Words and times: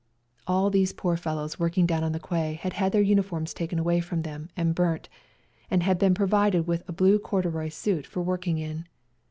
All 0.47 0.71
these 0.71 0.93
poor 0.93 1.15
fellows 1.15 1.59
working 1.59 1.85
down 1.85 2.03
on 2.03 2.11
the 2.11 2.19
quay 2.19 2.53
had 2.55 2.73
had 2.73 2.91
their 2.91 3.03
uniforms 3.03 3.53
taken 3.53 3.77
away 3.77 3.99
from 3.99 4.23
them 4.23 4.49
and 4.57 4.73
burnt, 4.73 5.09
and 5.69 5.83
had 5.83 5.99
been 5.99 6.15
provided 6.15 6.65
with 6.65 6.83
a 6.89 6.91
blue 6.91 7.19
corduroy 7.19 7.69
suit 7.69 8.07
for 8.07 8.23
working 8.23 8.57
in. 8.57 8.87